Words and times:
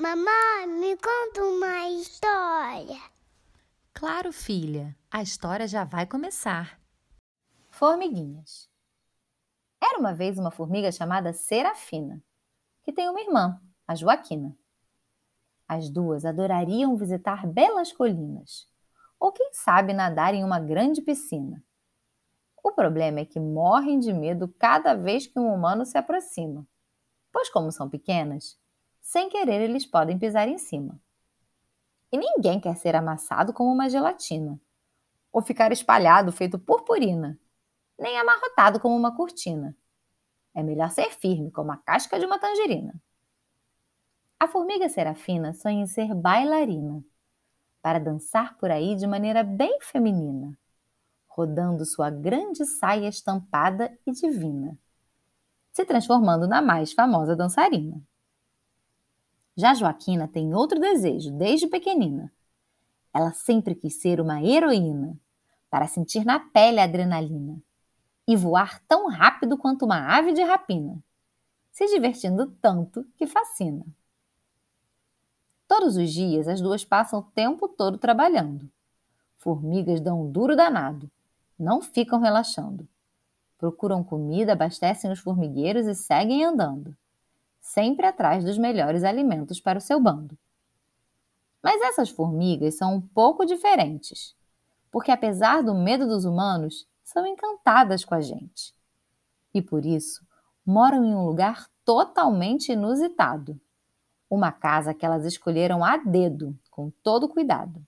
Mamãe, 0.00 0.66
me 0.66 0.96
conta 0.96 1.44
uma 1.44 1.90
história. 1.90 2.98
Claro, 3.92 4.32
filha, 4.32 4.96
a 5.10 5.20
história 5.20 5.68
já 5.68 5.84
vai 5.84 6.06
começar. 6.06 6.80
Formiguinhas. 7.68 8.70
Era 9.78 9.98
uma 9.98 10.14
vez 10.14 10.38
uma 10.38 10.50
formiga 10.50 10.90
chamada 10.90 11.34
Serafina, 11.34 12.24
que 12.82 12.94
tem 12.94 13.10
uma 13.10 13.20
irmã, 13.20 13.60
a 13.86 13.94
Joaquina. 13.94 14.56
As 15.68 15.90
duas 15.90 16.24
adorariam 16.24 16.96
visitar 16.96 17.46
belas 17.46 17.92
colinas, 17.92 18.66
ou 19.18 19.30
quem 19.30 19.52
sabe 19.52 19.92
nadar 19.92 20.32
em 20.32 20.42
uma 20.42 20.58
grande 20.58 21.02
piscina. 21.02 21.62
O 22.64 22.72
problema 22.72 23.20
é 23.20 23.26
que 23.26 23.38
morrem 23.38 23.98
de 23.98 24.14
medo 24.14 24.48
cada 24.48 24.94
vez 24.94 25.26
que 25.26 25.38
um 25.38 25.52
humano 25.52 25.84
se 25.84 25.98
aproxima, 25.98 26.66
pois, 27.30 27.50
como 27.50 27.70
são 27.70 27.86
pequenas, 27.86 28.58
sem 29.00 29.28
querer 29.28 29.60
eles 29.60 29.86
podem 29.86 30.18
pisar 30.18 30.48
em 30.48 30.58
cima. 30.58 31.00
E 32.12 32.18
ninguém 32.18 32.60
quer 32.60 32.76
ser 32.76 32.96
amassado 32.96 33.52
como 33.52 33.72
uma 33.72 33.88
gelatina, 33.88 34.60
ou 35.32 35.42
ficar 35.42 35.72
espalhado 35.72 36.32
feito 36.32 36.58
purpurina, 36.58 37.38
nem 37.98 38.18
amarrotado 38.18 38.80
como 38.80 38.96
uma 38.96 39.14
cortina. 39.14 39.76
É 40.54 40.62
melhor 40.62 40.90
ser 40.90 41.10
firme 41.12 41.50
como 41.50 41.70
a 41.70 41.76
casca 41.76 42.18
de 42.18 42.26
uma 42.26 42.38
tangerina. 42.38 43.00
A 44.38 44.48
formiga 44.48 44.88
serafina 44.88 45.52
sonha 45.52 45.82
em 45.82 45.86
ser 45.86 46.14
bailarina, 46.14 47.04
para 47.82 48.00
dançar 48.00 48.56
por 48.58 48.70
aí 48.70 48.96
de 48.96 49.06
maneira 49.06 49.44
bem 49.44 49.78
feminina, 49.80 50.58
rodando 51.28 51.84
sua 51.84 52.10
grande 52.10 52.64
saia 52.64 53.08
estampada 53.08 53.96
e 54.06 54.12
divina, 54.12 54.76
se 55.72 55.84
transformando 55.84 56.48
na 56.48 56.60
mais 56.60 56.92
famosa 56.92 57.36
dançarina. 57.36 58.02
Já 59.60 59.74
Joaquina 59.74 60.26
tem 60.26 60.54
outro 60.54 60.80
desejo 60.80 61.30
desde 61.32 61.66
pequenina. 61.66 62.32
Ela 63.12 63.30
sempre 63.30 63.74
quis 63.74 64.00
ser 64.00 64.18
uma 64.18 64.42
heroína, 64.42 65.20
para 65.68 65.86
sentir 65.86 66.24
na 66.24 66.40
pele 66.40 66.80
a 66.80 66.84
adrenalina 66.84 67.62
e 68.26 68.34
voar 68.34 68.80
tão 68.88 69.10
rápido 69.10 69.58
quanto 69.58 69.84
uma 69.84 70.16
ave 70.16 70.32
de 70.32 70.42
rapina, 70.42 71.04
se 71.70 71.86
divertindo 71.88 72.50
tanto 72.62 73.06
que 73.14 73.26
fascina. 73.26 73.84
Todos 75.68 75.98
os 75.98 76.10
dias 76.10 76.48
as 76.48 76.62
duas 76.62 76.82
passam 76.82 77.18
o 77.18 77.24
tempo 77.24 77.68
todo 77.68 77.98
trabalhando. 77.98 78.66
Formigas 79.36 80.00
dão 80.00 80.22
um 80.22 80.32
duro 80.32 80.56
danado, 80.56 81.10
não 81.58 81.82
ficam 81.82 82.18
relaxando. 82.18 82.88
Procuram 83.58 84.02
comida, 84.02 84.54
abastecem 84.54 85.12
os 85.12 85.18
formigueiros 85.18 85.86
e 85.86 85.94
seguem 85.94 86.44
andando 86.44 86.96
sempre 87.60 88.06
atrás 88.06 88.44
dos 88.44 88.58
melhores 88.58 89.04
alimentos 89.04 89.60
para 89.60 89.78
o 89.78 89.82
seu 89.82 90.00
bando. 90.00 90.36
Mas 91.62 91.80
essas 91.82 92.08
formigas 92.08 92.76
são 92.76 92.94
um 92.94 93.00
pouco 93.00 93.44
diferentes, 93.44 94.34
porque 94.90 95.10
apesar 95.10 95.62
do 95.62 95.74
medo 95.74 96.06
dos 96.06 96.24
humanos, 96.24 96.88
são 97.04 97.26
encantadas 97.26 98.04
com 98.04 98.14
a 98.14 98.20
gente. 98.20 98.74
E 99.52 99.60
por 99.60 99.84
isso, 99.84 100.24
moram 100.64 101.04
em 101.04 101.14
um 101.14 101.26
lugar 101.26 101.68
totalmente 101.84 102.72
inusitado. 102.72 103.60
Uma 104.28 104.52
casa 104.52 104.94
que 104.94 105.04
elas 105.04 105.24
escolheram 105.24 105.84
a 105.84 105.96
dedo, 105.96 106.56
com 106.70 106.90
todo 107.02 107.28
cuidado. 107.28 107.84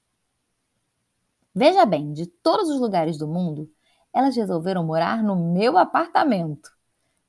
Veja 1.54 1.84
bem, 1.84 2.12
de 2.12 2.26
todos 2.26 2.68
os 2.68 2.80
lugares 2.80 3.16
do 3.16 3.28
mundo, 3.28 3.70
elas 4.12 4.34
resolveram 4.34 4.84
morar 4.84 5.22
no 5.22 5.36
meu 5.36 5.78
apartamento. 5.78 6.70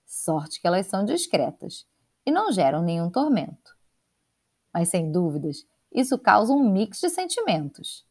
Sorte 0.05 0.59
que 0.59 0.67
elas 0.67 0.88
são 0.88 1.05
discretas 1.05 1.85
e 2.25 2.31
não 2.31 2.52
geram 2.52 2.81
nenhum 2.81 3.09
tormento. 3.09 3.75
Mas 4.73 4.89
sem 4.89 5.11
dúvidas, 5.11 5.66
isso 5.91 6.17
causa 6.17 6.53
um 6.53 6.71
mix 6.71 6.99
de 6.99 7.09
sentimentos, 7.09 8.05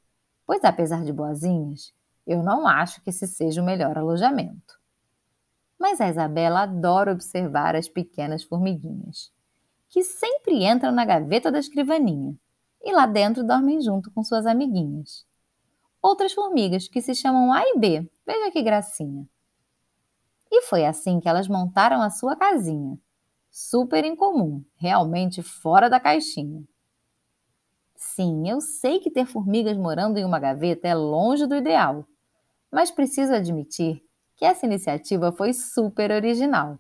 pois 0.47 0.63
apesar 0.65 1.05
de 1.05 1.13
boazinhas, 1.13 1.93
eu 2.27 2.43
não 2.43 2.67
acho 2.67 3.03
que 3.03 3.11
esse 3.11 3.27
seja 3.27 3.61
o 3.61 3.65
melhor 3.65 3.99
alojamento. 3.99 4.81
Mas 5.79 6.01
a 6.01 6.09
Isabela 6.09 6.63
adora 6.63 7.13
observar 7.13 7.75
as 7.75 7.89
pequenas 7.89 8.45
formiguinhas, 8.45 9.33
que 9.89 10.03
sempre 10.03 10.65
entram 10.65 10.93
na 10.93 11.05
gaveta 11.05 11.51
da 11.51 11.59
escrivaninha 11.59 12.39
e 12.81 12.93
lá 12.93 13.07
dentro 13.07 13.45
dormem 13.45 13.81
junto 13.81 14.11
com 14.11 14.23
suas 14.23 14.47
amiguinhas. 14.47 15.27
Outras 16.01 16.33
formigas 16.33 16.89
que 16.89 17.01
se 17.01 17.15
chamam 17.15 17.53
A 17.53 17.63
e 17.63 17.79
B, 17.79 18.11
veja 18.27 18.51
que 18.51 18.63
gracinha. 18.63 19.29
E 20.51 20.63
foi 20.63 20.85
assim 20.85 21.21
que 21.21 21.29
elas 21.29 21.49
montaram 21.49 22.03
a 22.03 22.11
sua 22.11 22.37
casinha, 22.37 22.99
super 23.53 24.03
incomum, 24.03 24.65
realmente 24.77 25.43
fora 25.43 25.91
da 25.91 26.01
caixinha. 26.01 26.65
Sim, 27.95 28.49
eu 28.49 28.63
sei 28.63 28.99
que 28.99 29.11
ter 29.11 29.27
formigas 29.27 29.77
morando 29.77 30.17
em 30.19 30.25
uma 30.25 30.41
gaveta 30.41 30.89
é 30.89 30.95
longe 30.95 31.47
do 31.47 31.55
ideal, 31.55 32.07
mas 32.71 32.91
preciso 32.91 33.35
admitir 33.35 34.03
que 34.35 34.47
essa 34.47 34.65
iniciativa 34.65 35.31
foi 35.31 35.53
super 35.53 36.11
original. 36.11 36.79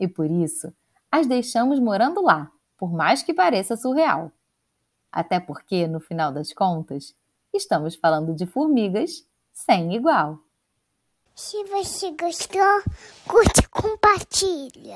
E 0.00 0.08
por 0.08 0.30
isso, 0.30 0.72
as 1.12 1.26
deixamos 1.26 1.78
morando 1.78 2.22
lá, 2.22 2.50
por 2.78 2.90
mais 2.92 3.22
que 3.22 3.34
pareça 3.34 3.76
surreal. 3.76 4.32
Até 5.12 5.38
porque, 5.38 5.86
no 5.86 6.00
final 6.00 6.32
das 6.32 6.52
contas, 6.52 7.14
estamos 7.52 7.94
falando 7.94 8.34
de 8.34 8.46
formigas 8.46 9.26
sem 9.52 9.94
igual. 9.94 10.38
Se 11.34 11.62
você 11.64 12.12
gostou, 12.12 12.82
curte 13.28 13.60
e 13.60 13.68
compartilha. 13.68 14.94